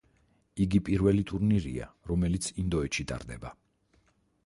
იგი 0.65 0.79
პირველი 0.87 1.27
ტურნირია, 1.33 1.91
რომელიც 2.13 2.51
ინდოეთში 2.65 3.09
ტარდება. 3.13 3.57